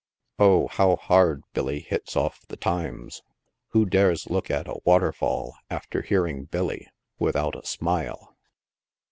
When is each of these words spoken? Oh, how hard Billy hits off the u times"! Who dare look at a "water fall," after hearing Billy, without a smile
Oh, 0.39 0.67
how 0.67 0.95
hard 0.95 1.43
Billy 1.53 1.79
hits 1.81 2.15
off 2.17 2.39
the 2.47 2.55
u 2.55 2.57
times"! 2.57 3.21
Who 3.67 3.85
dare 3.85 4.15
look 4.31 4.49
at 4.49 4.67
a 4.67 4.79
"water 4.83 5.11
fall," 5.11 5.55
after 5.69 6.01
hearing 6.01 6.45
Billy, 6.45 6.87
without 7.19 7.55
a 7.55 7.63
smile 7.67 8.35